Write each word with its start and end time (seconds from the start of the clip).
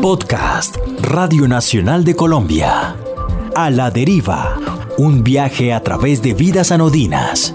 Podcast 0.00 0.76
Radio 1.00 1.48
Nacional 1.48 2.04
de 2.04 2.14
Colombia. 2.14 2.96
A 3.54 3.70
la 3.70 3.90
deriva. 3.90 4.56
Un 4.98 5.22
viaje 5.22 5.72
a 5.72 5.82
través 5.82 6.20
de 6.22 6.34
vidas 6.34 6.72
anodinas. 6.72 7.54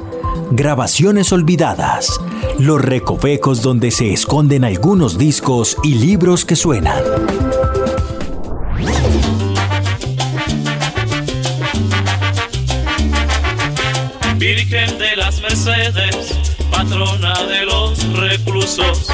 Grabaciones 0.51 1.31
olvidadas. 1.31 2.19
Los 2.57 2.81
recovecos 2.81 3.61
donde 3.61 3.91
se 3.91 4.13
esconden 4.13 4.63
algunos 4.63 5.17
discos 5.17 5.77
y 5.83 5.95
libros 5.95 6.45
que 6.45 6.55
suenan. 6.55 7.03
Virgen 14.37 14.97
de 14.97 15.15
las 15.17 15.41
Mercedes, 15.41 16.33
patrona 16.71 17.33
de 17.43 17.65
los 17.65 18.13
reclusos, 18.13 19.07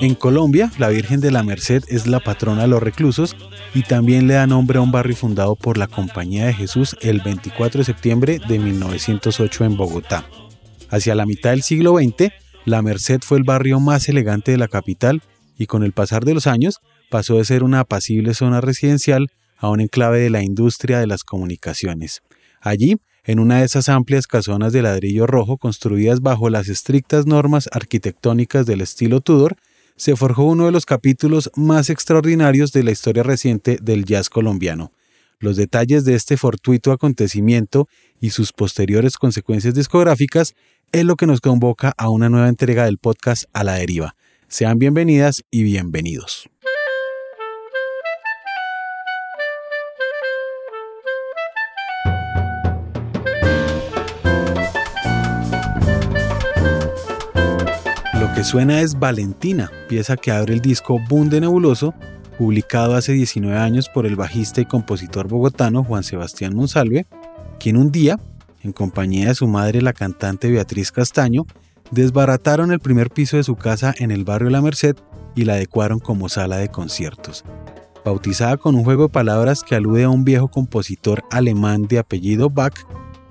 En 0.00 0.14
Colombia, 0.14 0.70
la 0.78 0.88
Virgen 0.88 1.20
de 1.20 1.30
la 1.30 1.42
Merced 1.42 1.82
es 1.88 2.06
la 2.06 2.20
patrona 2.20 2.62
de 2.62 2.68
los 2.68 2.82
reclusos 2.82 3.36
y 3.74 3.82
también 3.82 4.26
le 4.26 4.34
da 4.34 4.46
nombre 4.46 4.78
a 4.78 4.80
un 4.80 4.92
barrio 4.92 5.16
fundado 5.16 5.56
por 5.56 5.76
la 5.76 5.86
Compañía 5.86 6.46
de 6.46 6.54
Jesús 6.54 6.96
el 7.00 7.20
24 7.20 7.78
de 7.78 7.84
septiembre 7.84 8.40
de 8.48 8.58
1908 8.58 9.64
en 9.64 9.76
Bogotá. 9.76 10.24
Hacia 10.88 11.14
la 11.14 11.26
mitad 11.26 11.50
del 11.50 11.62
siglo 11.62 11.96
XX, 11.96 12.32
la 12.64 12.82
Merced 12.82 13.20
fue 13.22 13.38
el 13.38 13.44
barrio 13.44 13.80
más 13.80 14.08
elegante 14.08 14.52
de 14.52 14.58
la 14.58 14.68
capital 14.68 15.22
y 15.58 15.66
con 15.66 15.82
el 15.82 15.92
pasar 15.92 16.24
de 16.24 16.34
los 16.34 16.46
años 16.46 16.80
pasó 17.10 17.38
de 17.38 17.44
ser 17.44 17.64
una 17.64 17.80
apacible 17.80 18.34
zona 18.34 18.60
residencial 18.60 19.28
a 19.56 19.68
un 19.68 19.80
enclave 19.80 20.20
de 20.20 20.30
la 20.30 20.42
industria 20.42 20.98
de 20.98 21.06
las 21.06 21.24
comunicaciones. 21.24 22.22
Allí, 22.60 22.96
en 23.24 23.38
una 23.38 23.58
de 23.58 23.64
esas 23.64 23.88
amplias 23.88 24.26
casonas 24.26 24.72
de 24.72 24.82
ladrillo 24.82 25.26
rojo 25.26 25.56
construidas 25.56 26.20
bajo 26.20 26.50
las 26.50 26.68
estrictas 26.68 27.26
normas 27.26 27.68
arquitectónicas 27.72 28.66
del 28.66 28.80
estilo 28.80 29.20
Tudor, 29.20 29.56
se 29.96 30.16
forjó 30.16 30.44
uno 30.44 30.66
de 30.66 30.72
los 30.72 30.86
capítulos 30.86 31.50
más 31.54 31.90
extraordinarios 31.90 32.72
de 32.72 32.82
la 32.82 32.90
historia 32.90 33.22
reciente 33.22 33.78
del 33.80 34.04
jazz 34.04 34.30
colombiano. 34.30 34.92
Los 35.38 35.56
detalles 35.56 36.04
de 36.04 36.14
este 36.14 36.36
fortuito 36.36 36.92
acontecimiento 36.92 37.88
y 38.20 38.30
sus 38.30 38.52
posteriores 38.52 39.16
consecuencias 39.16 39.74
discográficas 39.74 40.54
es 40.92 41.04
lo 41.04 41.16
que 41.16 41.26
nos 41.26 41.40
convoca 41.40 41.92
a 41.96 42.10
una 42.10 42.28
nueva 42.28 42.48
entrega 42.48 42.84
del 42.84 42.98
podcast 42.98 43.44
A 43.52 43.64
la 43.64 43.74
Deriva. 43.74 44.14
Sean 44.48 44.78
bienvenidas 44.78 45.42
y 45.50 45.62
bienvenidos. 45.62 46.51
Suena 58.44 58.80
es 58.80 58.98
Valentina, 58.98 59.70
pieza 59.88 60.16
que 60.16 60.32
abre 60.32 60.54
el 60.54 60.60
disco 60.60 60.98
Bunde 61.08 61.40
Nebuloso, 61.40 61.94
publicado 62.38 62.96
hace 62.96 63.12
19 63.12 63.56
años 63.56 63.88
por 63.88 64.06
el 64.06 64.16
bajista 64.16 64.60
y 64.60 64.64
compositor 64.64 65.28
bogotano 65.28 65.84
Juan 65.84 66.02
Sebastián 66.02 66.56
Monsalve, 66.56 67.06
quien 67.60 67.76
un 67.76 67.92
día, 67.92 68.18
en 68.62 68.72
compañía 68.72 69.28
de 69.28 69.34
su 69.34 69.46
madre 69.46 69.82
la 69.82 69.92
cantante 69.92 70.50
Beatriz 70.50 70.92
Castaño, 70.92 71.44
desbarataron 71.90 72.72
el 72.72 72.80
primer 72.80 73.10
piso 73.10 73.36
de 73.36 73.44
su 73.44 73.56
casa 73.56 73.94
en 73.98 74.10
el 74.10 74.24
barrio 74.24 74.50
La 74.50 74.62
Merced 74.62 74.96
y 75.36 75.44
la 75.44 75.54
adecuaron 75.54 76.00
como 76.00 76.28
sala 76.28 76.56
de 76.56 76.68
conciertos. 76.68 77.44
Bautizada 78.04 78.56
con 78.56 78.74
un 78.74 78.84
juego 78.84 79.04
de 79.04 79.12
palabras 79.12 79.62
que 79.62 79.74
alude 79.74 80.04
a 80.04 80.10
un 80.10 80.24
viejo 80.24 80.48
compositor 80.48 81.22
alemán 81.30 81.82
de 81.82 81.98
apellido 81.98 82.50
Bach, 82.50 82.74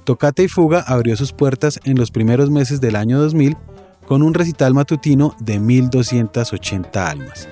Tocata 0.06 0.42
y 0.42 0.48
Fuga 0.48 0.82
abrió 0.82 1.18
sus 1.18 1.34
puertas 1.34 1.80
en 1.84 1.98
los 1.98 2.12
primeros 2.12 2.50
meses 2.50 2.82
del 2.82 2.96
año 2.96 3.20
2000 3.20 3.58
con 4.12 4.24
un 4.24 4.34
recital 4.34 4.74
matutino 4.74 5.38
de 5.40 5.62
1.280 5.62 6.98
almas. 6.98 7.48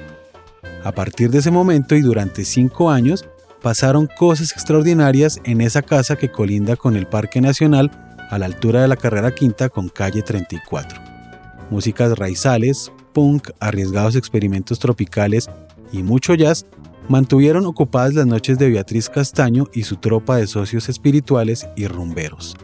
A 0.84 0.92
partir 0.92 1.32
de 1.32 1.38
ese 1.38 1.52
momento 1.52 1.96
y 1.96 2.02
durante 2.02 2.44
cinco 2.44 2.92
años, 2.92 3.26
pasaron 3.62 4.10
cosas 4.18 4.52
extraordinarias 4.52 5.40
en 5.46 5.62
esa 5.62 5.82
casa 5.82 6.18
que 6.18 6.30
colinda 6.30 6.76
con 6.76 6.98
el 6.98 7.08
Parque 7.08 7.40
Nacional 7.40 8.18
a 8.30 8.38
la 8.38 8.48
altura 8.48 8.82
de 8.82 8.90
la 8.90 8.98
carrera 8.98 9.34
quinta 9.34 9.70
con 9.70 9.88
calle 9.88 10.22
34. 10.22 11.00
Músicas 11.70 12.20
raizales, 12.20 12.92
punk, 13.14 13.52
arriesgados 13.62 14.18
experimentos 14.18 14.80
tropicales 14.80 15.50
y 15.94 16.04
mucho 16.04 16.36
jazz 16.36 16.66
mantuvieron 17.08 17.68
ocupadas 17.68 18.16
las 18.16 18.28
noches 18.28 18.60
de 18.60 18.68
Beatriz 18.70 19.08
Castaño 19.08 19.68
y 19.72 19.84
su 19.84 19.96
tropa 19.96 20.36
de 20.36 20.46
socios 20.46 20.90
espirituales 20.90 21.70
y 21.78 21.88
rumberos. 21.88 22.58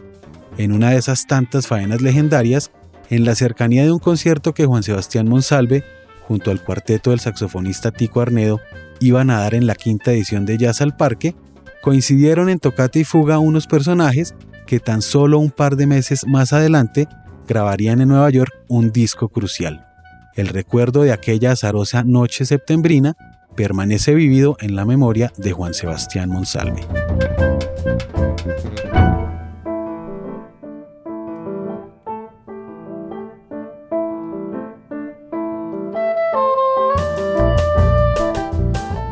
En 0.58 0.72
una 0.72 0.90
de 0.90 0.98
esas 0.98 1.26
tantas 1.26 1.66
faenas 1.66 2.02
legendarias, 2.02 2.70
en 3.10 3.24
la 3.24 3.34
cercanía 3.34 3.84
de 3.84 3.92
un 3.92 3.98
concierto 3.98 4.54
que 4.54 4.66
Juan 4.66 4.82
Sebastián 4.82 5.28
Monsalve, 5.28 5.84
junto 6.22 6.50
al 6.50 6.62
cuarteto 6.62 7.10
del 7.10 7.20
saxofonista 7.20 7.90
Tico 7.90 8.20
Arnedo, 8.20 8.60
iban 9.00 9.30
a 9.30 9.40
dar 9.40 9.54
en 9.54 9.66
la 9.66 9.74
quinta 9.74 10.12
edición 10.12 10.46
de 10.46 10.58
Jazz 10.58 10.80
al 10.80 10.96
Parque, 10.96 11.34
coincidieron 11.82 12.48
en 12.48 12.58
tocata 12.58 12.98
y 12.98 13.04
fuga 13.04 13.38
unos 13.38 13.66
personajes 13.66 14.34
que 14.66 14.80
tan 14.80 15.02
solo 15.02 15.38
un 15.38 15.50
par 15.50 15.76
de 15.76 15.86
meses 15.86 16.26
más 16.26 16.52
adelante 16.52 17.06
grabarían 17.46 18.00
en 18.00 18.08
Nueva 18.08 18.28
York 18.30 18.52
un 18.68 18.90
disco 18.90 19.28
crucial. 19.28 19.86
El 20.34 20.48
recuerdo 20.48 21.02
de 21.02 21.12
aquella 21.12 21.52
azarosa 21.52 22.02
noche 22.02 22.44
septembrina 22.44 23.16
permanece 23.54 24.14
vivido 24.14 24.56
en 24.60 24.76
la 24.76 24.84
memoria 24.84 25.32
de 25.38 25.52
Juan 25.52 25.72
Sebastián 25.72 26.28
Monsalve. 26.28 26.86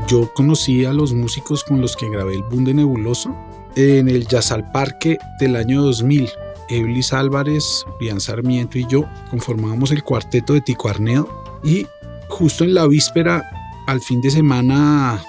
Yo 0.06 0.30
conocí 0.34 0.84
a 0.84 0.92
los 0.92 1.14
músicos 1.14 1.64
con 1.64 1.80
los 1.80 1.96
que 1.96 2.10
grabé 2.10 2.34
el 2.34 2.42
Bunde 2.42 2.74
Nebuloso 2.74 3.34
en 3.74 4.08
el 4.08 4.26
Jazz 4.26 4.54
Parque 4.72 5.18
del 5.40 5.56
año 5.56 5.82
2000. 5.82 6.30
Eblis 6.68 7.12
Álvarez, 7.12 7.84
Brian 7.98 8.20
Sarmiento 8.20 8.78
y 8.78 8.86
yo 8.86 9.04
conformábamos 9.30 9.90
el 9.90 10.02
cuarteto 10.02 10.52
de 10.52 10.60
Tico 10.60 10.88
Arneo 10.88 11.28
y 11.62 11.86
justo 12.28 12.64
en 12.64 12.74
la 12.74 12.86
víspera, 12.86 13.48
al 13.86 14.00
fin 14.00 14.20
de 14.20 14.30
semana 14.30 15.22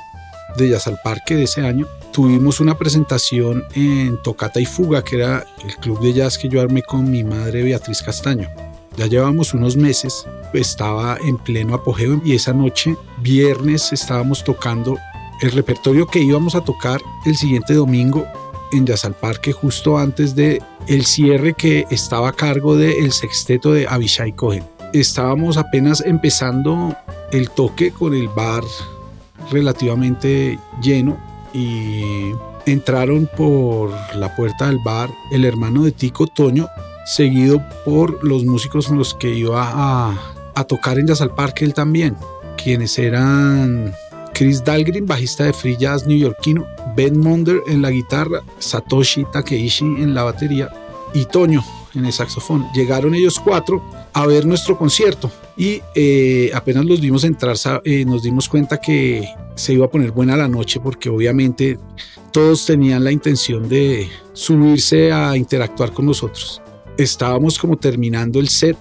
de 0.57 0.69
Jazz 0.69 0.89
Parque 1.03 1.35
de 1.35 1.43
ese 1.43 1.61
año, 1.61 1.87
tuvimos 2.11 2.59
una 2.59 2.77
presentación 2.77 3.63
en 3.75 4.21
Tocata 4.23 4.59
y 4.59 4.65
Fuga, 4.65 5.03
que 5.03 5.17
era 5.17 5.45
el 5.65 5.75
club 5.77 6.01
de 6.01 6.13
jazz 6.13 6.37
que 6.37 6.49
yo 6.49 6.61
armé 6.61 6.81
con 6.81 7.09
mi 7.09 7.23
madre 7.23 7.63
Beatriz 7.63 8.01
Castaño. 8.01 8.49
Ya 8.97 9.07
llevamos 9.07 9.53
unos 9.53 9.75
meses, 9.75 10.25
estaba 10.53 11.17
en 11.17 11.37
pleno 11.37 11.75
apogeo 11.75 12.21
y 12.23 12.35
esa 12.35 12.53
noche, 12.53 12.95
viernes, 13.21 13.91
estábamos 13.91 14.43
tocando 14.43 14.97
el 15.41 15.51
repertorio 15.51 16.07
que 16.07 16.19
íbamos 16.19 16.55
a 16.55 16.61
tocar 16.61 17.01
el 17.25 17.35
siguiente 17.35 17.73
domingo 17.73 18.25
en 18.71 18.85
Jazz 18.85 19.03
al 19.03 19.13
Parque 19.13 19.51
justo 19.51 19.97
antes 19.97 20.33
de 20.33 20.61
el 20.87 21.05
cierre 21.05 21.53
que 21.53 21.85
estaba 21.89 22.29
a 22.29 22.33
cargo 22.33 22.77
del 22.77 23.11
sexteto 23.11 23.73
de 23.73 23.85
Abishai 23.85 24.31
Cohen. 24.31 24.63
Estábamos 24.93 25.57
apenas 25.57 26.01
empezando 26.01 26.95
el 27.33 27.49
toque 27.49 27.91
con 27.91 28.13
el 28.13 28.29
bar 28.29 28.63
relativamente 29.51 30.57
lleno 30.81 31.17
y 31.53 32.31
entraron 32.65 33.29
por 33.35 33.91
la 34.15 34.33
puerta 34.35 34.67
del 34.67 34.79
bar 34.79 35.09
el 35.31 35.43
hermano 35.43 35.83
de 35.83 35.91
Tico 35.91 36.27
Toño 36.27 36.67
seguido 37.05 37.63
por 37.85 38.23
los 38.23 38.43
músicos 38.43 38.87
con 38.87 38.97
los 38.97 39.13
que 39.13 39.33
iba 39.33 39.71
a, 40.55 40.63
tocar 40.67 40.97
en 40.97 41.07
Jazz 41.07 41.21
al 41.21 41.35
Parque 41.35 41.65
él 41.65 41.73
también, 41.73 42.15
quienes 42.61 42.97
eran 42.97 43.93
Chris 44.33 44.63
Dahlgren, 44.63 45.05
bajista 45.05 45.43
de 45.43 45.53
free 45.53 45.77
jazz 45.77 46.07
neoyorquino, 46.07 46.65
Ben 46.95 47.17
Monder 47.17 47.61
en 47.67 47.81
la 47.81 47.91
guitarra, 47.91 48.41
Satoshi 48.57 49.25
Takeishi 49.31 49.85
en 49.85 50.15
la 50.15 50.23
batería 50.23 50.69
y 51.13 51.25
Toño 51.25 51.63
en 51.93 52.05
el 52.05 52.13
saxofón. 52.13 52.65
Llegaron 52.73 53.15
ellos 53.15 53.39
cuatro 53.39 53.83
a 54.13 54.25
ver 54.25 54.45
nuestro 54.45 54.77
concierto 54.77 55.31
y 55.55 55.81
eh, 55.93 56.51
apenas 56.53 56.85
los 56.85 56.99
vimos 56.99 57.23
entrar 57.23 57.55
eh, 57.83 58.03
nos 58.05 58.23
dimos 58.23 58.49
cuenta 58.49 58.77
que 58.77 59.27
se 59.55 59.73
iba 59.73 59.85
a 59.85 59.89
poner 59.89 60.11
buena 60.11 60.35
la 60.35 60.47
noche 60.47 60.79
porque 60.81 61.09
obviamente 61.09 61.79
todos 62.31 62.65
tenían 62.65 63.03
la 63.03 63.11
intención 63.11 63.69
de 63.69 64.09
subirse 64.33 65.13
a 65.13 65.37
interactuar 65.37 65.93
con 65.93 66.05
nosotros 66.05 66.61
estábamos 66.97 67.57
como 67.59 67.77
terminando 67.77 68.39
el 68.39 68.49
set 68.49 68.77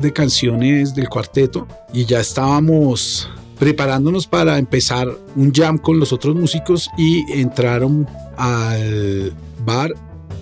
de 0.00 0.12
canciones 0.12 0.94
del 0.94 1.08
cuarteto 1.08 1.66
y 1.92 2.04
ya 2.04 2.20
estábamos 2.20 3.28
preparándonos 3.58 4.26
para 4.26 4.58
empezar 4.58 5.08
un 5.34 5.52
jam 5.52 5.78
con 5.78 5.98
los 5.98 6.12
otros 6.12 6.36
músicos 6.36 6.88
y 6.96 7.24
entraron 7.32 8.06
al 8.36 9.32
bar 9.64 9.92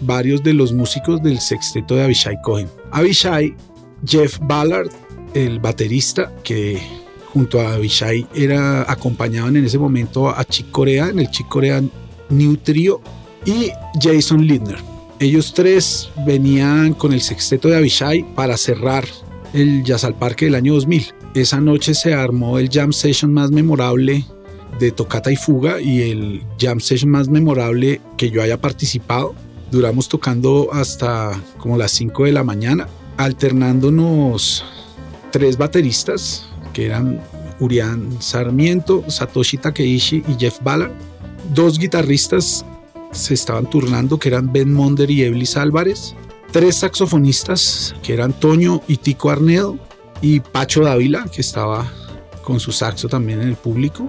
varios 0.03 0.43
de 0.43 0.53
los 0.53 0.73
músicos 0.73 1.23
del 1.23 1.41
sexteto 1.41 1.97
de 1.97 2.05
Abishai 2.05 2.41
Cohen. 2.43 2.69
Abishai, 2.91 3.55
Jeff 4.07 4.39
Ballard, 4.43 4.91
el 5.33 5.59
baterista 5.59 6.31
que 6.45 6.79
junto 7.33 7.61
a 7.61 7.75
Abishai 7.75 8.27
era 8.35 8.91
acompañaban 8.91 9.57
en 9.57 9.65
ese 9.65 9.79
momento 9.79 10.29
a 10.29 10.45
Chick 10.45 10.71
Corea 10.71 11.09
en 11.09 11.19
el 11.19 11.31
Chick 11.31 11.49
Corea 11.49 11.83
New 12.29 12.57
Trio 12.59 13.01
y 13.47 13.71
Jason 14.01 14.47
Lindner 14.47 14.96
Ellos 15.19 15.55
tres 15.55 16.11
venían 16.27 16.93
con 16.93 17.15
el 17.15 17.23
sexteto 17.23 17.69
de 17.69 17.77
Avishai 17.77 18.23
para 18.35 18.59
cerrar 18.59 19.07
el 19.55 19.83
Jazz 19.83 20.05
al 20.05 20.15
Parque 20.15 20.45
del 20.45 20.55
año 20.55 20.75
2000. 20.75 21.15
Esa 21.35 21.59
noche 21.59 21.95
se 21.95 22.13
armó 22.13 22.59
el 22.59 22.69
jam 22.69 22.93
session 22.93 23.33
más 23.33 23.51
memorable 23.51 24.27
de 24.79 24.91
Tocata 24.93 25.33
y 25.33 25.37
Fuga 25.37 25.81
y 25.81 26.03
el 26.03 26.43
jam 26.61 26.81
session 26.81 27.11
más 27.11 27.29
memorable 27.29 28.03
que 28.19 28.31
yo 28.31 28.43
haya 28.43 28.61
participado. 28.61 29.35
Duramos 29.71 30.11
tocando 30.11 30.69
hasta 30.73 31.41
como 31.57 31.79
las 31.79 31.93
5 31.93 32.25
de 32.25 32.33
la 32.33 32.45
mañana, 32.45 32.87
alternándonos 33.17 34.67
tres 35.33 35.57
bateristas 35.57 36.47
que 36.75 36.87
eran 36.87 37.23
Urián 37.59 38.21
Sarmiento, 38.21 39.03
Satoshi 39.09 39.57
Takeishi 39.57 40.25
y 40.29 40.37
Jeff 40.39 40.59
Ballard. 40.63 40.93
Dos 41.55 41.79
guitarristas 41.79 42.67
se 43.17 43.35
estaban 43.35 43.69
turnando 43.69 44.19
que 44.19 44.29
eran 44.29 44.53
Ben 44.53 44.73
Monder 44.73 45.11
y 45.11 45.23
Eblis 45.23 45.57
Álvarez. 45.57 46.15
Tres 46.53 46.77
saxofonistas 46.77 47.95
que 48.03 48.15
eran 48.15 48.33
Toño 48.33 48.83
y 48.87 48.99
Tico 48.99 49.31
Arnedo 49.31 49.79
y 50.21 50.41
Pacho 50.41 50.83
Dávila 50.83 51.27
que 51.33 51.41
estaba 51.41 51.91
con 52.43 52.61
su 52.61 52.73
saxo 52.73 53.09
también 53.09 53.41
en 53.41 53.49
el 53.49 53.57
público. 53.57 54.07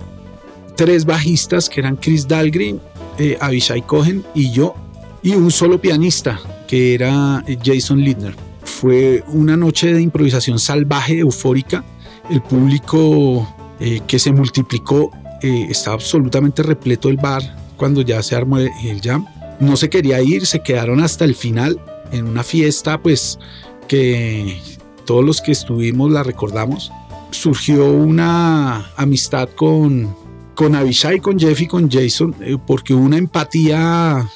Tres 0.76 1.06
bajistas 1.06 1.70
que 1.70 1.80
eran 1.80 1.96
Chris 1.96 2.28
Dahlgren, 2.28 2.80
eh, 3.18 3.38
Avishai 3.42 3.82
Cohen 3.82 4.24
y 4.36 4.52
yo. 4.52 4.76
Y 5.24 5.34
un 5.34 5.50
solo 5.50 5.82
pianista 5.82 6.40
que 6.68 6.94
era 6.94 7.44
eh, 7.48 7.58
Jason 7.64 8.00
Lindner. 8.00 8.36
Fue 8.64 9.24
una 9.30 9.58
noche 9.58 9.92
de 9.92 10.02
improvisación 10.02 10.60
salvaje, 10.60 11.20
eufórica. 11.20 11.84
El 12.30 12.44
público 12.44 13.48
eh, 13.80 14.02
que 14.06 14.20
se 14.20 14.32
multiplicó 14.32 15.12
estaba 15.42 15.94
absolutamente 15.94 16.64
repleto 16.64 17.10
el 17.10 17.18
bar 17.18 17.67
cuando 17.78 18.02
ya 18.02 18.22
se 18.24 18.36
armó 18.36 18.58
el, 18.58 19.02
jam. 19.02 19.26
No 19.60 19.78
se 19.78 19.90
quería 19.90 20.22
ir, 20.22 20.46
se 20.46 20.62
quedaron 20.62 21.00
hasta 21.02 21.26
el 21.26 21.36
final 21.36 21.80
en 22.12 22.28
una 22.28 22.44
fiesta 22.44 23.02
pues 23.02 23.40
que 23.88 24.60
todos 25.06 25.24
los 25.24 25.42
que 25.42 25.52
estuvimos 25.52 26.12
la 26.12 26.24
recordamos. 26.24 26.92
Surgió 27.32 27.86
una 27.86 28.92
amistad 28.98 29.50
con, 29.56 30.16
con 30.56 30.76
Avishai, 30.76 31.20
con 31.20 31.40
Jeff 31.40 31.62
y 31.62 31.68
con 31.68 31.90
Jason 31.90 32.36
eh, 32.42 32.58
porque 32.66 32.94
hubo 32.94 33.04
una 33.04 33.18
empatía 33.18 34.28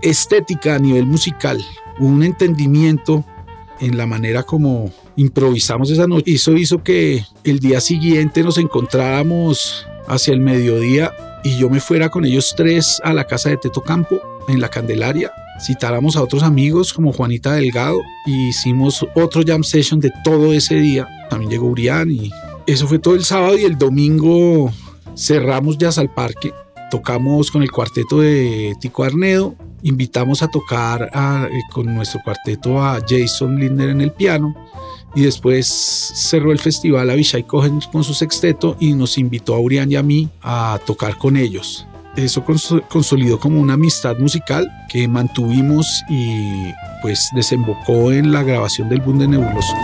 estética 0.00 0.76
a 0.76 0.78
nivel 0.78 1.06
musical, 1.06 1.60
un 1.98 2.22
entendimiento 2.22 3.24
en 3.80 3.96
la 3.96 4.06
manera 4.06 4.42
como 4.42 4.90
improvisamos 5.16 5.90
esa 5.90 6.06
noche. 6.06 6.32
Eso 6.34 6.52
hizo 6.52 6.82
que 6.82 7.24
el 7.44 7.58
día 7.58 7.80
siguiente 7.80 8.42
nos 8.42 8.58
encontráramos 8.58 9.86
hacia 10.06 10.34
el 10.34 10.40
mediodía 10.40 11.12
y 11.44 11.56
yo 11.58 11.68
me 11.68 11.80
fuera 11.80 12.08
con 12.08 12.24
ellos 12.24 12.54
tres 12.56 13.00
a 13.04 13.12
la 13.12 13.24
casa 13.24 13.50
de 13.50 13.56
Teto 13.56 13.82
Campo 13.82 14.20
en 14.48 14.60
la 14.60 14.68
Candelaria. 14.68 15.32
Citáramos 15.60 16.16
a 16.16 16.22
otros 16.22 16.42
amigos 16.42 16.92
como 16.92 17.12
Juanita 17.12 17.52
Delgado 17.52 18.00
y 18.26 18.48
hicimos 18.48 19.06
otro 19.14 19.42
jam 19.46 19.62
session 19.62 20.00
de 20.00 20.12
todo 20.24 20.52
ese 20.52 20.76
día. 20.76 21.06
También 21.30 21.50
llegó 21.50 21.66
Urián 21.66 22.10
y 22.10 22.30
eso 22.66 22.86
fue 22.86 22.98
todo 22.98 23.14
el 23.14 23.24
sábado 23.24 23.58
y 23.58 23.64
el 23.64 23.78
domingo 23.78 24.72
cerramos 25.16 25.78
Jazz 25.78 25.98
al 25.98 26.12
Parque. 26.12 26.52
Tocamos 26.90 27.50
con 27.50 27.62
el 27.62 27.70
cuarteto 27.70 28.20
de 28.20 28.74
Tico 28.80 29.04
Arnedo, 29.04 29.54
invitamos 29.82 30.42
a 30.42 30.48
tocar 30.48 31.10
eh, 31.14 31.48
con 31.72 31.94
nuestro 31.94 32.20
cuarteto 32.22 32.82
a 32.82 33.00
Jason 33.06 33.58
Linder 33.58 33.90
en 33.90 34.00
el 34.00 34.12
piano 34.12 34.54
y 35.14 35.22
después 35.22 35.66
cerró 35.66 36.52
el 36.52 36.58
festival 36.58 37.10
Avishai 37.10 37.46
Cohen 37.46 37.80
con 37.90 38.04
su 38.04 38.14
sexteto 38.14 38.76
y 38.80 38.94
nos 38.94 39.18
invitó 39.18 39.54
a 39.54 39.60
Urián 39.60 39.90
y 39.92 39.96
a 39.96 40.02
mí 40.02 40.28
a 40.42 40.78
tocar 40.86 41.18
con 41.18 41.36
ellos. 41.36 41.86
Eso 42.16 42.44
consolidó 42.44 43.40
como 43.40 43.60
una 43.60 43.74
amistad 43.74 44.18
musical 44.18 44.70
que 44.90 45.08
mantuvimos 45.08 46.02
y 46.10 46.70
pues 47.00 47.30
desembocó 47.34 48.12
en 48.12 48.32
la 48.32 48.42
grabación 48.42 48.88
del 48.90 49.00
Bunde 49.00 49.26
Nebuloso. 49.26 49.74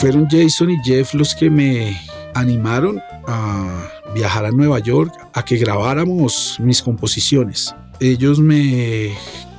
Fueron 0.00 0.26
Jason 0.28 0.72
y 0.72 0.78
Jeff 0.82 1.14
los 1.14 1.36
que 1.36 1.48
me 1.48 1.96
animaron 2.34 3.00
a 3.28 3.88
viajar 4.12 4.44
a 4.44 4.50
Nueva 4.50 4.80
York 4.80 5.14
a 5.32 5.44
que 5.44 5.56
grabáramos 5.56 6.56
mis 6.58 6.82
composiciones 6.82 7.72
ellos 8.02 8.40
me 8.40 9.16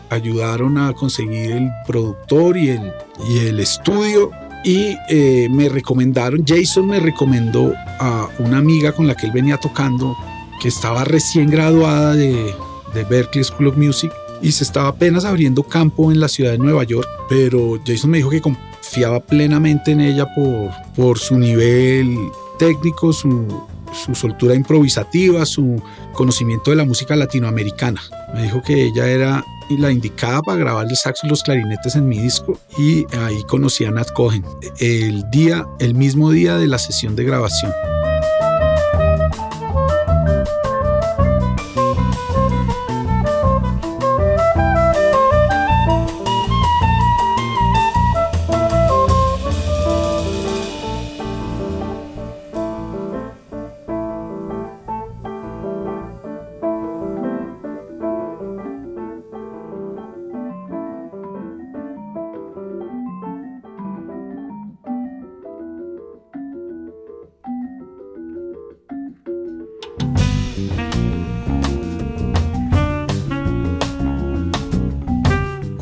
ayudaron 0.09 0.77
a 0.77 0.93
conseguir 0.93 1.51
el 1.51 1.69
productor 1.87 2.57
y 2.57 2.69
el, 2.69 2.91
y 3.29 3.39
el 3.39 3.59
estudio 3.59 4.31
y 4.63 4.95
eh, 5.09 5.47
me 5.49 5.69
recomendaron, 5.69 6.43
Jason 6.45 6.87
me 6.87 6.99
recomendó 6.99 7.73
a 7.99 8.29
una 8.39 8.57
amiga 8.57 8.91
con 8.91 9.07
la 9.07 9.15
que 9.15 9.25
él 9.25 9.31
venía 9.31 9.57
tocando 9.57 10.15
que 10.61 10.67
estaba 10.67 11.03
recién 11.03 11.49
graduada 11.49 12.15
de, 12.15 12.53
de 12.93 13.03
Berkeley 13.05 13.43
School 13.43 13.67
of 13.67 13.77
Music 13.77 14.11
y 14.41 14.51
se 14.51 14.63
estaba 14.63 14.89
apenas 14.89 15.25
abriendo 15.25 15.63
campo 15.63 16.11
en 16.11 16.19
la 16.19 16.27
ciudad 16.27 16.51
de 16.51 16.57
Nueva 16.57 16.83
York, 16.83 17.07
pero 17.29 17.79
Jason 17.85 18.11
me 18.11 18.17
dijo 18.17 18.29
que 18.29 18.41
confiaba 18.41 19.19
plenamente 19.21 19.91
en 19.91 20.01
ella 20.01 20.27
por, 20.35 20.69
por 20.95 21.17
su 21.17 21.37
nivel 21.37 22.17
técnico, 22.59 23.11
su, 23.11 23.47
su 23.93 24.15
soltura 24.15 24.55
improvisativa, 24.55 25.45
su 25.45 25.81
conocimiento 26.13 26.71
de 26.71 26.77
la 26.77 26.85
música 26.85 27.15
latinoamericana. 27.15 28.01
Me 28.33 28.43
dijo 28.43 28.61
que 28.61 28.85
ella 28.85 29.07
era 29.07 29.43
la 29.69 29.91
indicada 29.91 30.41
para 30.41 30.59
grabar 30.59 30.87
el 30.89 30.95
saxo 30.95 31.25
y 31.25 31.29
los 31.29 31.43
clarinetes 31.43 31.95
en 31.95 32.07
mi 32.07 32.19
disco 32.19 32.59
y 32.77 33.05
ahí 33.17 33.43
conocí 33.47 33.85
a 33.85 33.91
Nat 33.91 34.11
Cohen 34.11 34.43
el 34.79 35.23
día, 35.31 35.65
el 35.79 35.95
mismo 35.95 36.31
día 36.31 36.57
de 36.57 36.67
la 36.67 36.77
sesión 36.77 37.15
de 37.15 37.23
grabación. 37.23 37.71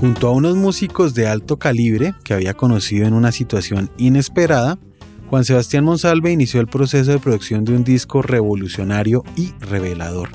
Junto 0.02 0.30
a 0.30 0.32
unos 0.32 0.56
músicos 0.56 1.14
de 1.14 1.28
alto 1.28 1.60
calibre 1.60 2.16
que 2.24 2.34
había 2.34 2.56
conocido 2.56 3.06
en 3.06 3.14
una 3.14 3.32
situación 3.32 3.92
inesperada, 4.00 4.80
Juan 5.30 5.46
Sebastián 5.46 5.86
Monsalve 5.86 6.32
inició 6.32 6.60
el 6.60 6.66
proceso 6.66 7.12
de 7.12 7.20
producción 7.20 7.66
de 7.66 7.76
un 7.76 7.84
disco 7.84 8.24
revolucionario 8.24 9.24
y 9.36 9.52
revelador. 9.60 10.30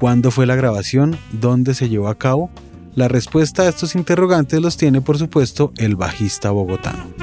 ¿Cuándo 0.00 0.32
fue 0.32 0.44
la 0.44 0.56
grabación? 0.56 1.16
¿Dónde 1.40 1.74
se 1.74 1.88
llevó 1.88 2.08
a 2.08 2.18
cabo? 2.18 2.50
La 2.96 3.06
respuesta 3.06 3.62
a 3.62 3.68
estos 3.68 3.94
interrogantes 3.94 4.60
los 4.60 4.76
tiene 4.76 5.00
por 5.00 5.18
supuesto 5.18 5.72
el 5.76 5.94
bajista 5.94 6.50
bogotano. 6.50 7.21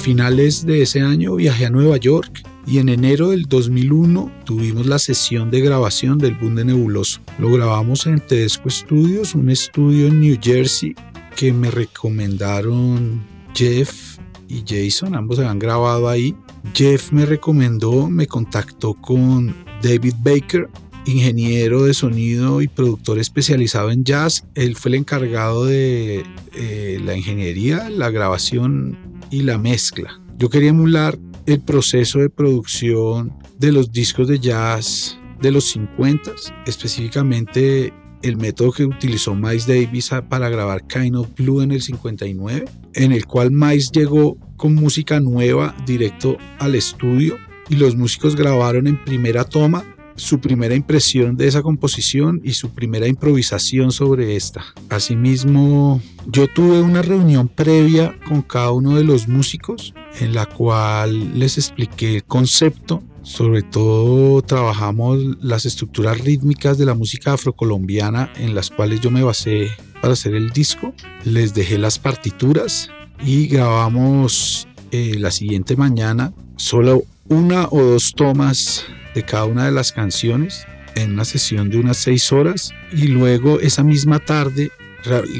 Finales 0.00 0.64
de 0.64 0.82
ese 0.82 1.02
año 1.02 1.36
viajé 1.36 1.66
a 1.66 1.70
Nueva 1.70 1.98
York 1.98 2.42
y 2.66 2.78
en 2.78 2.88
enero 2.88 3.30
del 3.30 3.44
2001 3.44 4.32
tuvimos 4.44 4.86
la 4.86 4.98
sesión 4.98 5.50
de 5.50 5.60
grabación 5.60 6.18
del 6.18 6.34
Bunde 6.34 6.64
Nebuloso. 6.64 7.20
Lo 7.38 7.52
grabamos 7.52 8.06
en 8.06 8.20
Tedesco 8.20 8.70
Studios, 8.70 9.34
un 9.34 9.50
estudio 9.50 10.06
en 10.06 10.20
New 10.20 10.38
Jersey 10.40 10.94
que 11.36 11.52
me 11.52 11.70
recomendaron 11.70 13.22
Jeff 13.54 14.18
y 14.48 14.64
Jason, 14.66 15.14
ambos 15.14 15.36
se 15.36 15.44
han 15.44 15.58
grabado 15.58 16.08
ahí. 16.08 16.34
Jeff 16.74 17.12
me 17.12 17.26
recomendó, 17.26 18.08
me 18.08 18.26
contactó 18.26 18.94
con 18.94 19.54
David 19.82 20.14
Baker, 20.22 20.68
ingeniero 21.04 21.84
de 21.84 21.92
sonido 21.94 22.62
y 22.62 22.68
productor 22.68 23.18
especializado 23.18 23.90
en 23.90 24.04
jazz. 24.04 24.46
Él 24.54 24.76
fue 24.76 24.90
el 24.90 24.94
encargado 24.96 25.66
de 25.66 26.24
eh, 26.54 27.00
la 27.04 27.16
ingeniería, 27.16 27.90
la 27.90 28.10
grabación 28.10 29.09
y 29.30 29.42
la 29.42 29.58
mezcla. 29.58 30.20
Yo 30.38 30.48
quería 30.48 30.70
emular 30.70 31.18
el 31.46 31.60
proceso 31.60 32.18
de 32.18 32.30
producción 32.30 33.32
de 33.58 33.72
los 33.72 33.92
discos 33.92 34.28
de 34.28 34.38
jazz 34.38 35.18
de 35.40 35.50
los 35.50 35.64
50, 35.70 36.32
específicamente 36.66 37.92
el 38.22 38.36
método 38.36 38.72
que 38.72 38.84
utilizó 38.84 39.34
Miles 39.34 39.66
Davis 39.66 40.10
para 40.28 40.48
grabar 40.48 40.86
Kind 40.86 41.16
of 41.16 41.28
Blue 41.36 41.62
en 41.62 41.72
el 41.72 41.80
59, 41.80 42.66
en 42.94 43.12
el 43.12 43.26
cual 43.26 43.50
Miles 43.50 43.90
llegó 43.92 44.36
con 44.56 44.74
música 44.74 45.20
nueva 45.20 45.74
directo 45.86 46.36
al 46.58 46.74
estudio 46.74 47.38
y 47.70 47.76
los 47.76 47.96
músicos 47.96 48.36
grabaron 48.36 48.86
en 48.86 49.02
primera 49.04 49.44
toma 49.44 49.84
su 50.16 50.40
primera 50.40 50.74
impresión 50.74 51.36
de 51.36 51.48
esa 51.48 51.62
composición 51.62 52.40
y 52.44 52.52
su 52.52 52.70
primera 52.70 53.06
improvisación 53.06 53.92
sobre 53.92 54.36
esta. 54.36 54.64
Asimismo, 54.88 56.00
yo 56.26 56.48
tuve 56.48 56.80
una 56.82 57.02
reunión 57.02 57.48
previa 57.48 58.18
con 58.26 58.42
cada 58.42 58.70
uno 58.70 58.96
de 58.96 59.04
los 59.04 59.28
músicos 59.28 59.94
en 60.20 60.34
la 60.34 60.46
cual 60.46 61.38
les 61.38 61.58
expliqué 61.58 62.16
el 62.16 62.24
concepto. 62.24 63.02
Sobre 63.22 63.62
todo 63.62 64.40
trabajamos 64.42 65.18
las 65.40 65.66
estructuras 65.66 66.18
rítmicas 66.20 66.78
de 66.78 66.86
la 66.86 66.94
música 66.94 67.34
afrocolombiana 67.34 68.32
en 68.36 68.54
las 68.54 68.70
cuales 68.70 69.00
yo 69.00 69.10
me 69.10 69.22
basé 69.22 69.70
para 70.00 70.14
hacer 70.14 70.34
el 70.34 70.50
disco. 70.50 70.94
Les 71.24 71.52
dejé 71.52 71.78
las 71.78 71.98
partituras 71.98 72.90
y 73.22 73.46
grabamos 73.46 74.66
eh, 74.90 75.16
la 75.18 75.30
siguiente 75.30 75.76
mañana 75.76 76.32
solo 76.56 77.04
una 77.28 77.68
o 77.70 77.80
dos 77.80 78.12
tomas 78.14 78.84
de 79.14 79.22
cada 79.22 79.44
una 79.44 79.64
de 79.64 79.72
las 79.72 79.92
canciones 79.92 80.66
en 80.94 81.12
una 81.12 81.24
sesión 81.24 81.70
de 81.70 81.78
unas 81.78 81.96
seis 81.96 82.32
horas 82.32 82.72
y 82.92 83.08
luego 83.08 83.60
esa 83.60 83.82
misma 83.82 84.18
tarde 84.18 84.70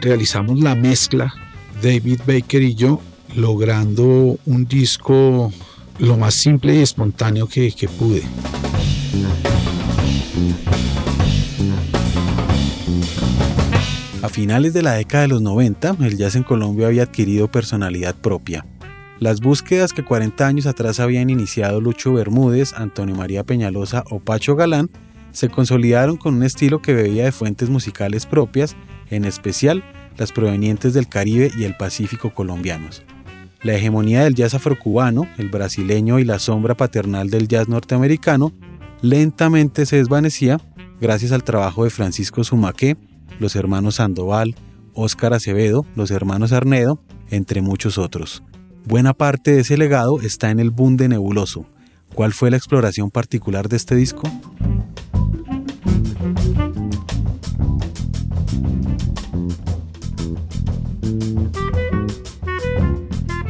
realizamos 0.00 0.60
la 0.60 0.74
mezcla 0.74 1.34
David 1.82 2.20
Baker 2.26 2.62
y 2.62 2.74
yo 2.74 3.00
logrando 3.36 4.38
un 4.46 4.66
disco 4.66 5.52
lo 5.98 6.16
más 6.16 6.34
simple 6.34 6.76
y 6.76 6.78
espontáneo 6.82 7.46
que, 7.46 7.72
que 7.72 7.88
pude. 7.88 8.22
A 14.22 14.28
finales 14.28 14.72
de 14.74 14.82
la 14.82 14.94
década 14.94 15.22
de 15.22 15.28
los 15.28 15.42
90, 15.42 15.96
el 16.00 16.16
jazz 16.16 16.36
en 16.36 16.42
Colombia 16.42 16.86
había 16.86 17.04
adquirido 17.04 17.50
personalidad 17.50 18.14
propia. 18.14 18.64
Las 19.20 19.42
búsquedas 19.42 19.92
que 19.92 20.02
40 20.02 20.46
años 20.46 20.64
atrás 20.64 20.98
habían 20.98 21.28
iniciado 21.28 21.82
Lucho 21.82 22.14
Bermúdez, 22.14 22.72
Antonio 22.72 23.14
María 23.14 23.44
Peñalosa 23.44 24.02
o 24.08 24.18
Pacho 24.18 24.56
Galán 24.56 24.90
se 25.30 25.50
consolidaron 25.50 26.16
con 26.16 26.36
un 26.36 26.42
estilo 26.42 26.80
que 26.80 26.94
bebía 26.94 27.24
de 27.24 27.32
fuentes 27.32 27.68
musicales 27.68 28.24
propias, 28.24 28.76
en 29.10 29.26
especial 29.26 29.84
las 30.16 30.32
provenientes 30.32 30.94
del 30.94 31.06
Caribe 31.06 31.50
y 31.54 31.64
el 31.64 31.76
Pacífico 31.76 32.32
colombianos. 32.32 33.02
La 33.62 33.74
hegemonía 33.74 34.24
del 34.24 34.34
jazz 34.34 34.54
afrocubano, 34.54 35.28
el 35.36 35.50
brasileño 35.50 36.18
y 36.18 36.24
la 36.24 36.38
sombra 36.38 36.74
paternal 36.74 37.28
del 37.28 37.46
jazz 37.46 37.68
norteamericano 37.68 38.54
lentamente 39.02 39.84
se 39.84 39.96
desvanecía 39.96 40.58
gracias 40.98 41.32
al 41.32 41.44
trabajo 41.44 41.84
de 41.84 41.90
Francisco 41.90 42.42
Sumaqué, 42.42 42.96
los 43.38 43.54
hermanos 43.54 43.96
Sandoval, 43.96 44.54
Óscar 44.94 45.34
Acevedo, 45.34 45.84
los 45.94 46.10
hermanos 46.10 46.52
Arnedo, 46.52 47.02
entre 47.28 47.60
muchos 47.60 47.98
otros. 47.98 48.42
Buena 48.84 49.14
parte 49.14 49.52
de 49.52 49.60
ese 49.60 49.76
legado 49.76 50.20
está 50.20 50.50
en 50.50 50.58
el 50.58 50.70
Bunde 50.70 51.08
Nebuloso. 51.08 51.66
¿Cuál 52.14 52.32
fue 52.32 52.50
la 52.50 52.56
exploración 52.56 53.10
particular 53.10 53.68
de 53.68 53.76
este 53.76 53.94
disco? 53.94 54.22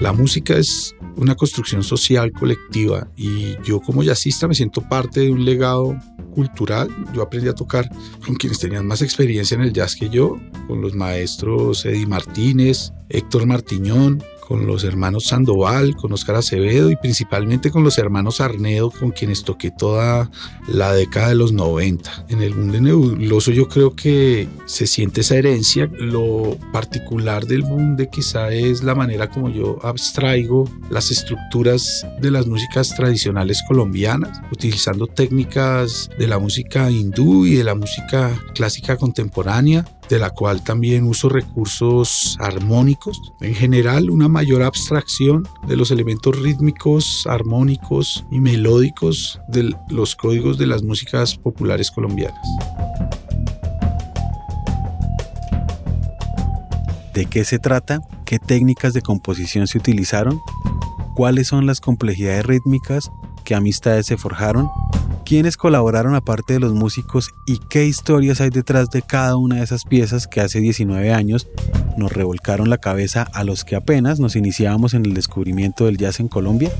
La 0.00 0.12
música 0.12 0.56
es 0.56 0.94
una 1.16 1.34
construcción 1.34 1.82
social 1.82 2.32
colectiva 2.32 3.08
y 3.16 3.56
yo 3.62 3.80
como 3.80 4.02
jazzista 4.02 4.48
me 4.48 4.54
siento 4.54 4.80
parte 4.82 5.20
de 5.20 5.30
un 5.30 5.44
legado 5.44 5.94
cultural. 6.34 6.88
Yo 7.14 7.22
aprendí 7.22 7.48
a 7.48 7.54
tocar 7.54 7.88
con 8.24 8.36
quienes 8.36 8.58
tenían 8.58 8.86
más 8.86 9.02
experiencia 9.02 9.54
en 9.54 9.62
el 9.62 9.72
jazz 9.72 9.94
que 9.94 10.08
yo, 10.08 10.38
con 10.66 10.80
los 10.80 10.94
maestros 10.94 11.84
Eddie 11.84 12.06
Martínez, 12.06 12.92
Héctor 13.08 13.46
Martiñón, 13.46 14.22
con 14.50 14.66
los 14.66 14.82
hermanos 14.82 15.26
Sandoval, 15.26 15.94
con 15.94 16.12
Oscar 16.12 16.34
Acevedo 16.34 16.90
y 16.90 16.96
principalmente 16.96 17.70
con 17.70 17.84
los 17.84 17.98
hermanos 17.98 18.40
Arnedo, 18.40 18.90
con 18.90 19.12
quienes 19.12 19.44
toqué 19.44 19.70
toda 19.70 20.28
la 20.66 20.92
década 20.92 21.28
de 21.28 21.36
los 21.36 21.52
90. 21.52 22.26
En 22.30 22.42
el 22.42 22.56
mundo 22.56 22.80
nebuloso 22.80 23.52
yo 23.52 23.68
creo 23.68 23.94
que 23.94 24.48
se 24.66 24.88
siente 24.88 25.20
esa 25.20 25.36
herencia. 25.36 25.88
Lo 26.00 26.58
particular 26.72 27.46
del 27.46 27.62
bunde 27.62 28.08
quizá 28.10 28.50
es 28.50 28.82
la 28.82 28.96
manera 28.96 29.30
como 29.30 29.50
yo 29.50 29.78
abstraigo 29.84 30.68
las 30.90 31.12
estructuras 31.12 32.04
de 32.20 32.32
las 32.32 32.48
músicas 32.48 32.92
tradicionales 32.96 33.62
colombianas, 33.68 34.40
utilizando 34.50 35.06
técnicas 35.06 36.10
de 36.18 36.26
la 36.26 36.40
música 36.40 36.90
hindú 36.90 37.46
y 37.46 37.54
de 37.54 37.62
la 37.62 37.76
música 37.76 38.36
clásica 38.52 38.96
contemporánea 38.96 39.84
de 40.10 40.18
la 40.18 40.30
cual 40.30 40.62
también 40.62 41.04
uso 41.04 41.28
recursos 41.28 42.36
armónicos. 42.40 43.32
En 43.40 43.54
general, 43.54 44.10
una 44.10 44.28
mayor 44.28 44.62
abstracción 44.64 45.48
de 45.68 45.76
los 45.76 45.92
elementos 45.92 46.36
rítmicos, 46.36 47.26
armónicos 47.28 48.26
y 48.30 48.40
melódicos 48.40 49.40
de 49.46 49.72
los 49.88 50.16
códigos 50.16 50.58
de 50.58 50.66
las 50.66 50.82
músicas 50.82 51.36
populares 51.36 51.92
colombianas. 51.92 52.44
¿De 57.14 57.26
qué 57.26 57.44
se 57.44 57.60
trata? 57.60 58.00
¿Qué 58.24 58.40
técnicas 58.40 58.92
de 58.94 59.02
composición 59.02 59.68
se 59.68 59.78
utilizaron? 59.78 60.40
¿Cuáles 61.14 61.46
son 61.46 61.66
las 61.66 61.80
complejidades 61.80 62.44
rítmicas? 62.46 63.10
¿Qué 63.44 63.54
amistades 63.54 64.06
se 64.06 64.16
forjaron? 64.16 64.68
Quiénes 65.30 65.56
colaboraron 65.56 66.16
aparte 66.16 66.54
de 66.54 66.58
los 66.58 66.72
músicos 66.72 67.30
y 67.46 67.58
qué 67.58 67.86
historias 67.86 68.40
hay 68.40 68.50
detrás 68.50 68.90
de 68.90 69.00
cada 69.00 69.36
una 69.36 69.58
de 69.58 69.62
esas 69.62 69.84
piezas 69.84 70.26
que 70.26 70.40
hace 70.40 70.58
19 70.58 71.12
años 71.12 71.46
nos 71.96 72.12
revolcaron 72.12 72.68
la 72.68 72.78
cabeza 72.78 73.28
a 73.32 73.44
los 73.44 73.64
que 73.64 73.76
apenas 73.76 74.18
nos 74.18 74.34
iniciábamos 74.34 74.92
en 74.92 75.06
el 75.06 75.14
descubrimiento 75.14 75.84
del 75.84 75.98
jazz 75.98 76.18
en 76.18 76.26
Colombia? 76.26 76.72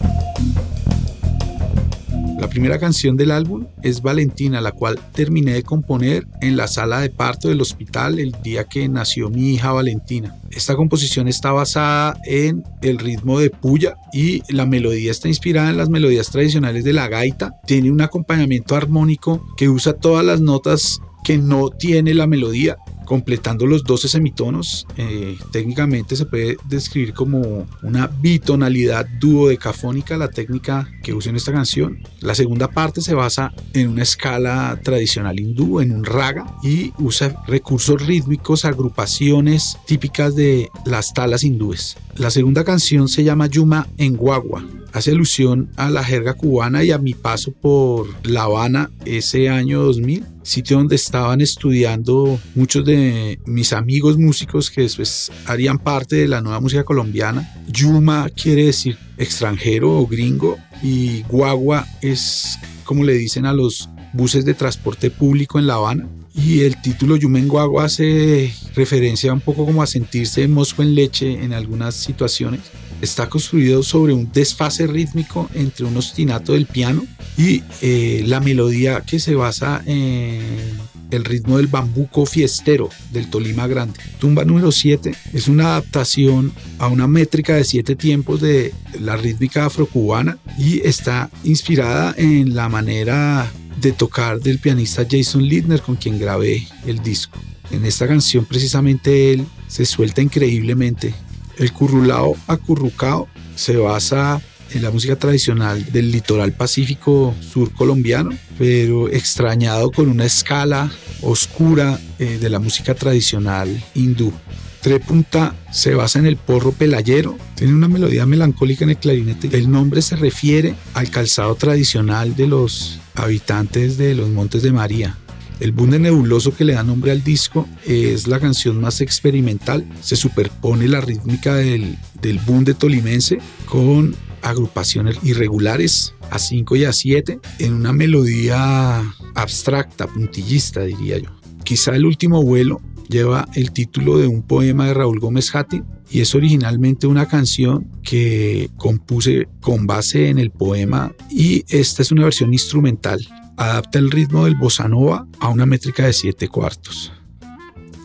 La 2.41 2.49
primera 2.49 2.79
canción 2.79 3.19
del 3.19 3.33
álbum 3.33 3.67
es 3.83 4.01
Valentina, 4.01 4.63
la 4.63 4.73
cual 4.73 4.99
terminé 5.13 5.53
de 5.53 5.63
componer 5.63 6.27
en 6.41 6.57
la 6.57 6.69
sala 6.69 7.01
de 7.01 7.11
parto 7.11 7.49
del 7.49 7.61
hospital 7.61 8.19
el 8.19 8.35
día 8.43 8.65
que 8.65 8.89
nació 8.89 9.29
mi 9.29 9.51
hija 9.51 9.73
Valentina. 9.73 10.35
Esta 10.51 10.75
composición 10.75 11.29
está 11.29 11.53
basada 11.53 12.19
en 12.25 12.65
el 12.81 12.99
ritmo 12.99 13.39
de 13.39 13.51
puya 13.51 13.97
y 14.15 14.43
la 14.51 14.65
melodía 14.65 15.11
está 15.11 15.29
inspirada 15.29 15.69
en 15.69 15.77
las 15.77 15.91
melodías 15.91 16.31
tradicionales 16.31 16.83
de 16.83 16.95
la 16.95 17.09
gaita. 17.09 17.61
Tiene 17.67 17.91
un 17.91 18.01
acompañamiento 18.01 18.75
armónico 18.75 19.47
que 19.59 19.69
usa 19.69 19.93
todas 19.93 20.25
las 20.25 20.41
notas 20.41 20.99
que 21.23 21.37
no 21.37 21.69
tiene 21.69 22.15
la 22.15 22.27
melodía 22.27 22.79
completando 23.11 23.67
los 23.67 23.83
12 23.83 24.07
semitonos. 24.07 24.87
Eh, 24.97 25.37
técnicamente 25.51 26.15
se 26.15 26.27
puede 26.27 26.57
describir 26.69 27.13
como 27.13 27.67
una 27.83 28.07
bitonalidad 28.07 29.05
duodecafónica, 29.19 30.17
la 30.17 30.29
técnica 30.29 30.89
que 31.03 31.13
usa 31.13 31.31
en 31.31 31.35
esta 31.35 31.51
canción. 31.51 31.99
La 32.21 32.37
segunda 32.37 32.69
parte 32.69 33.01
se 33.01 33.15
basa 33.15 33.53
en 33.73 33.89
una 33.89 34.05
escala 34.05 34.79
tradicional 34.85 35.41
hindú, 35.41 35.81
en 35.81 35.91
un 35.91 36.05
raga, 36.05 36.57
y 36.63 36.93
usa 36.99 37.35
recursos 37.49 38.01
rítmicos, 38.07 38.65
agrupaciones 38.65 39.77
típicas 39.87 40.37
de 40.37 40.69
las 40.87 41.13
talas 41.13 41.43
hindúes. 41.43 41.97
La 42.15 42.31
segunda 42.31 42.63
canción 42.63 43.09
se 43.09 43.25
llama 43.25 43.49
Yuma 43.49 43.89
en 43.99 44.17
Guagua. 44.17 44.65
Hace 44.93 45.13
alusión 45.13 45.71
a 45.77 45.89
la 45.91 46.03
jerga 46.03 46.35
cubana 46.35 46.83
y 46.83 46.91
a 46.91 46.99
mi 46.99 47.15
paso 47.15 47.53
por 47.53 48.09
La 48.27 48.43
Habana 48.43 48.91
ese 49.05 49.49
año 49.49 49.83
2000 49.83 50.25
sitio 50.43 50.79
donde 50.79 50.97
estaban 50.97 51.41
estudiando 51.41 52.41
muchos 52.55 52.85
de 52.85 53.39
mis 53.47 53.73
amigos 53.73 54.19
músicos 54.19 54.71
que 54.71 54.83
después 54.83 55.31
harían 55.47 55.79
parte 55.79 56.17
de 56.17 56.29
la 56.29 56.41
nueva 56.41 56.61
música 56.61 56.83
colombiana. 56.83 57.49
Yuma 57.69 58.29
quiere 58.31 58.67
decir 58.67 58.99
extranjero 59.17 59.97
o 59.97 60.07
gringo 60.07 60.59
y 60.83 61.23
guagua 61.23 61.87
es 62.01 62.59
como 62.85 63.05
le 63.05 63.15
dicen 63.15 63.47
a 63.47 63.53
los 63.53 63.89
buses 64.13 64.45
de 64.45 64.55
transporte 64.55 65.11
público 65.11 65.59
en 65.59 65.67
La 65.67 65.75
Habana. 65.75 66.09
Y 66.35 66.61
el 66.61 66.81
título 66.81 67.17
Yuma 67.17 67.39
en 67.39 67.49
Guagua 67.49 67.85
hace 67.85 68.53
referencia 68.75 69.33
un 69.33 69.41
poco 69.41 69.67
como 69.67 69.83
a 69.83 69.87
sentirse 69.87 70.47
mosco 70.47 70.83
en 70.83 70.95
leche 70.95 71.45
en 71.45 71.53
algunas 71.53 71.97
situaciones 71.97 72.61
está 73.01 73.29
construido 73.29 73.83
sobre 73.83 74.13
un 74.13 74.31
desfase 74.33 74.87
rítmico 74.87 75.49
entre 75.55 75.87
un 75.87 75.97
ostinato 75.97 76.53
del 76.53 76.67
piano 76.67 77.05
y 77.37 77.63
eh, 77.81 78.23
la 78.27 78.41
melodía 78.41 79.01
que 79.03 79.19
se 79.19 79.35
basa 79.35 79.83
en 79.87 80.79
el 81.11 81.25
ritmo 81.25 81.57
del 81.57 81.67
bambuco 81.67 82.27
fiestero 82.27 82.89
del 83.13 83.29
Tolima 83.31 83.67
Grande. 83.67 83.99
Tumba 84.19 84.45
número 84.45 84.71
7 84.71 85.15
es 85.33 85.49
una 85.49 85.73
adaptación 85.73 86.53
a 86.79 86.89
una 86.89 87.07
métrica 87.07 87.55
de 87.55 87.65
siete 87.65 87.97
tiempos 87.97 88.41
de 88.41 88.73
la 89.01 89.17
rítmica 89.17 89.67
afrocubana 89.67 90.39
y 90.59 90.87
está 90.87 91.31
inspirada 91.45 92.15
en 92.17 92.55
la 92.55 92.69
manera 92.69 93.51
de 93.81 93.93
tocar 93.93 94.41
del 94.41 94.59
pianista 94.59 95.07
Jason 95.09 95.43
Lidner 95.43 95.81
con 95.81 95.97
quien 95.97 96.19
grabé 96.19 96.67
el 96.87 97.03
disco. 97.03 97.39
En 97.71 97.85
esta 97.85 98.07
canción 98.07 98.45
precisamente 98.45 99.33
él 99.33 99.47
se 99.69 99.87
suelta 99.87 100.21
increíblemente 100.23 101.15
el 101.61 101.73
currulao 101.73 102.37
acurrucao 102.47 103.29
se 103.55 103.77
basa 103.77 104.41
en 104.73 104.83
la 104.83 104.91
música 104.91 105.17
tradicional 105.17 105.85
del 105.93 106.11
litoral 106.11 106.53
pacífico 106.53 107.35
sur 107.41 107.73
colombiano, 107.73 108.31
pero 108.59 109.09
extrañado 109.09 109.91
con 109.91 110.09
una 110.09 110.25
escala 110.25 110.91
oscura 111.23 112.01
eh, 112.19 112.39
de 112.41 112.49
la 112.49 112.61
música 112.61 112.95
tradicional 112.95 113.69
hindú. 113.95 114.33
Trepunta 114.81 115.55
se 115.71 115.95
basa 115.95 116.19
en 116.19 116.27
el 116.27 116.37
porro 116.39 116.73
pelayero, 116.73 117.37
tiene 117.57 117.75
una 117.75 117.89
melodía 117.89 118.25
melancólica 118.25 118.85
en 118.85 118.91
el 118.91 118.97
clarinete. 118.97 119.51
El 119.53 119.71
nombre 119.71 120.01
se 120.01 120.17
refiere 120.17 120.75
al 120.95 121.11
calzado 121.11 121.55
tradicional 121.57 122.35
de 122.35 122.47
los 122.47 122.99
habitantes 123.15 123.99
de 123.99 124.15
los 124.15 124.31
Montes 124.31 124.63
de 124.63 124.73
María. 124.73 125.19
El 125.61 125.73
bunde 125.73 125.99
nebuloso 125.99 126.57
que 126.57 126.65
le 126.65 126.73
da 126.73 126.83
nombre 126.83 127.11
al 127.13 127.23
disco 127.23 127.69
es 127.87 128.27
la 128.27 128.41
canción 128.41 128.81
más 128.81 129.03
experimental. 129.03 129.87
Se 130.01 130.17
superpone 130.17 130.89
la 130.89 131.03
rítmica 131.03 131.55
del, 131.55 131.99
del 132.23 132.39
bunde 132.39 132.73
tolimense 132.73 133.39
con 133.67 134.17
agrupaciones 134.43 135.19
irregulares 135.23 136.15
a 136.31 136.39
5 136.39 136.77
y 136.77 136.85
a 136.85 136.93
7 136.93 137.41
en 137.59 137.75
una 137.75 137.93
melodía 137.93 139.03
abstracta, 139.35 140.07
puntillista 140.07 140.83
diría 140.83 141.19
yo. 141.19 141.31
Quizá 141.63 141.95
el 141.95 142.07
último 142.07 142.43
vuelo 142.43 142.81
lleva 143.09 143.49
el 143.55 143.73
título 143.73 144.19
de 144.19 144.27
un 144.27 144.43
poema 144.43 144.87
de 144.87 144.95
Raúl 144.95 145.21
Gómez 145.21 145.51
Jati 145.51 145.83
y 146.11 146.21
es 146.21 146.35
originalmente 146.35 147.07
una 147.07 147.27
canción 147.27 147.87
que 148.03 148.71
compuse 148.77 149.49
con 149.61 149.87
base 149.87 150.29
en 150.29 150.39
el 150.39 150.51
poema 150.51 151.13
y 151.31 151.65
esta 151.69 152.03
es 152.03 152.13
una 152.13 152.25
versión 152.25 152.53
instrumental. 152.53 153.21
Adapta 153.61 153.99
el 153.99 154.11
ritmo 154.11 154.47
del 154.47 154.55
bossa 154.55 154.89
nova 154.89 155.27
a 155.39 155.51
una 155.51 155.67
métrica 155.67 156.07
de 156.07 156.15
7 156.15 156.49
cuartos. 156.49 157.13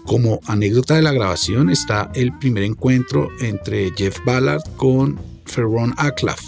Como 0.05 0.41
anécdota 0.47 0.95
de 0.95 1.01
la 1.01 1.13
grabación 1.13 1.69
está 1.69 2.11
el 2.13 2.37
primer 2.37 2.63
encuentro 2.63 3.29
entre 3.39 3.93
Jeff 3.95 4.19
Ballard 4.25 4.63
con 4.75 5.17
Ferron 5.45 5.93
Aklaf, 5.95 6.41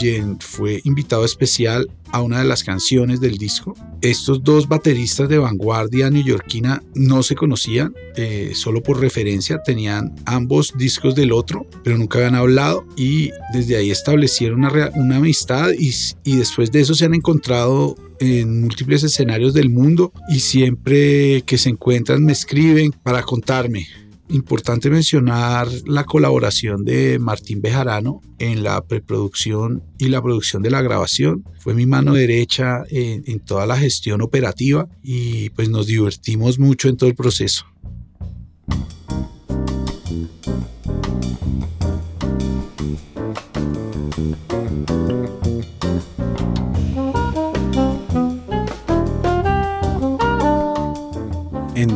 quien 0.00 0.40
fue 0.40 0.80
invitado 0.82 1.24
especial 1.24 1.92
a 2.10 2.22
una 2.22 2.40
de 2.40 2.44
las 2.44 2.64
canciones 2.64 3.20
del 3.20 3.38
disco. 3.38 3.76
Estos 4.00 4.42
dos 4.42 4.66
bateristas 4.66 5.28
de 5.28 5.38
vanguardia 5.38 6.10
neoyorquina 6.10 6.82
no 6.96 7.22
se 7.22 7.36
conocían, 7.36 7.94
eh, 8.16 8.50
solo 8.56 8.82
por 8.82 8.98
referencia 8.98 9.62
tenían 9.62 10.16
ambos 10.24 10.72
discos 10.76 11.14
del 11.14 11.30
otro, 11.30 11.68
pero 11.84 11.96
nunca 11.96 12.18
habían 12.18 12.34
hablado 12.34 12.84
y 12.96 13.30
desde 13.52 13.76
ahí 13.76 13.92
establecieron 13.92 14.64
una, 14.64 15.16
amistad 15.16 15.70
y 15.78 16.36
después 16.36 16.72
de 16.72 16.80
eso 16.80 16.94
se 16.94 17.04
han 17.04 17.14
encontrado 17.14 17.94
en 18.20 18.60
múltiples 18.60 19.02
escenarios 19.02 19.52
del 19.52 19.70
mundo 19.70 20.12
y 20.30 20.40
siempre 20.40 21.42
que 21.42 21.58
se 21.58 21.70
encuentran 21.70 22.24
me 22.24 22.32
escriben 22.32 22.92
para 23.02 23.22
contarme 23.22 23.86
Importante 24.30 24.90
mencionar 24.90 25.66
la 25.86 26.04
colaboración 26.04 26.84
de 26.84 27.18
Martín 27.18 27.60
Bejarano 27.60 28.20
en 28.38 28.62
la 28.62 28.80
preproducción 28.86 29.82
y 29.98 30.06
la 30.06 30.22
producción 30.22 30.62
de 30.62 30.70
la 30.70 30.82
grabación. 30.82 31.44
Fue 31.58 31.74
mi 31.74 31.84
mano 31.84 32.14
derecha 32.14 32.84
en, 32.90 33.24
en 33.26 33.40
toda 33.40 33.66
la 33.66 33.76
gestión 33.76 34.22
operativa 34.22 34.88
y 35.02 35.50
pues 35.50 35.68
nos 35.68 35.88
divertimos 35.88 36.60
mucho 36.60 36.88
en 36.88 36.96
todo 36.96 37.10
el 37.10 37.16
proceso. 37.16 37.66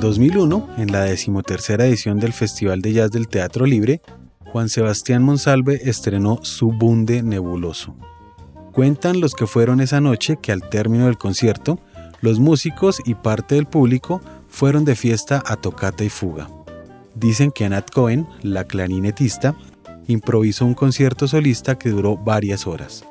2001, 0.04 0.68
en 0.76 0.92
la 0.92 1.00
decimotercera 1.00 1.86
edición 1.86 2.20
del 2.20 2.34
Festival 2.34 2.82
de 2.82 2.92
Jazz 2.92 3.10
del 3.10 3.26
Teatro 3.26 3.64
Libre, 3.64 4.02
Juan 4.44 4.68
Sebastián 4.68 5.22
Monsalve 5.22 5.80
estrenó 5.88 6.40
su 6.42 6.72
Bunde 6.72 7.22
Nebuloso. 7.22 7.96
Cuentan 8.72 9.20
los 9.20 9.34
que 9.34 9.46
fueron 9.46 9.80
esa 9.80 10.02
noche 10.02 10.36
que 10.42 10.52
al 10.52 10.68
término 10.68 11.06
del 11.06 11.16
concierto, 11.16 11.78
los 12.20 12.38
músicos 12.38 13.00
y 13.06 13.14
parte 13.14 13.54
del 13.54 13.64
público 13.64 14.20
fueron 14.50 14.84
de 14.84 14.94
fiesta 14.94 15.42
a 15.46 15.56
tocata 15.56 16.04
y 16.04 16.10
fuga. 16.10 16.50
Dicen 17.14 17.50
que 17.50 17.64
Anat 17.64 17.90
Cohen, 17.90 18.26
la 18.42 18.64
clarinetista, 18.64 19.56
improvisó 20.06 20.66
un 20.66 20.74
concierto 20.74 21.28
solista 21.28 21.78
que 21.78 21.88
duró 21.88 22.18
varias 22.18 22.66
horas. 22.66 23.06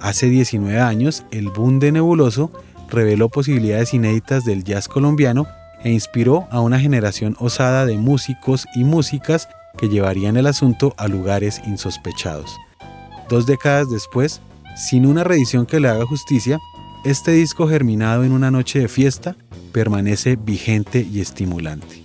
Hace 0.00 0.26
19 0.26 0.80
años, 0.80 1.24
el 1.30 1.50
Bunde 1.50 1.92
Nebuloso 1.92 2.50
reveló 2.90 3.28
posibilidades 3.28 3.94
inéditas 3.94 4.44
del 4.44 4.64
jazz 4.64 4.88
colombiano 4.88 5.46
e 5.84 5.90
inspiró 5.90 6.46
a 6.50 6.60
una 6.60 6.78
generación 6.78 7.36
osada 7.38 7.86
de 7.86 7.96
músicos 7.98 8.66
y 8.74 8.84
músicas 8.84 9.48
que 9.78 9.88
llevarían 9.88 10.36
el 10.36 10.46
asunto 10.46 10.94
a 10.96 11.08
lugares 11.08 11.60
insospechados. 11.66 12.56
Dos 13.28 13.46
décadas 13.46 13.90
después, 13.90 14.40
sin 14.76 15.06
una 15.06 15.24
reedición 15.24 15.66
que 15.66 15.80
le 15.80 15.88
haga 15.88 16.06
justicia, 16.06 16.58
este 17.04 17.32
disco 17.32 17.66
germinado 17.68 18.24
en 18.24 18.32
una 18.32 18.50
noche 18.50 18.78
de 18.78 18.88
fiesta 18.88 19.36
permanece 19.72 20.36
vigente 20.36 21.06
y 21.10 21.20
estimulante. 21.20 22.04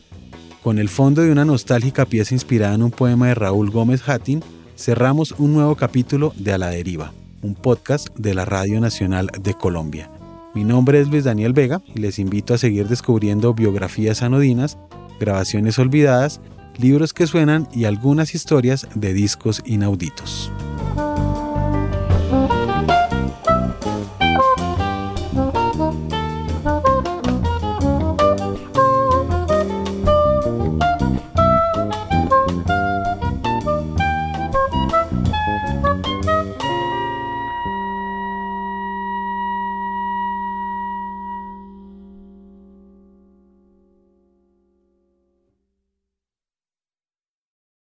Con 0.64 0.80
el 0.80 0.90
fondo 0.90 1.22
de 1.22 1.32
una 1.32 1.46
nostálgica 1.46 2.06
pieza 2.06 2.34
inspirada 2.34 2.76
en 2.76 2.84
un 2.84 2.92
poema 2.92 3.28
de 3.28 3.36
Raúl 3.36 3.70
Gómez 3.70 4.08
Hattin, 4.08 4.44
cerramos 4.76 5.34
un 5.38 5.54
nuevo 5.54 5.76
capítulo 5.76 6.34
de 6.36 6.54
A 6.54 6.58
la 6.58 6.70
Deriva, 6.70 7.14
un 7.42 7.56
podcast 7.56 8.10
de 8.16 8.34
la 8.34 8.46
Radio 8.46 8.80
Nacional 8.80 9.30
de 9.40 9.54
Colombia. 9.54 10.10
Mi 10.54 10.64
nombre 10.64 11.00
es 11.00 11.08
Luis 11.08 11.24
Daniel 11.24 11.54
Vega 11.54 11.82
y 11.94 12.00
les 12.00 12.20
invito 12.20 12.54
a 12.54 12.58
seguir 12.58 12.88
descubriendo 12.88 13.54
biografías 13.54 14.22
anodinas, 14.24 14.78
grabaciones 15.20 15.78
olvidadas, 15.78 16.42
libros 16.78 17.14
que 17.14 17.28
suenan 17.28 17.68
y 17.74 17.86
algunas 17.86 18.34
historias 18.34 18.88
de 18.96 19.14
discos 19.14 19.62
inauditos. 19.66 20.52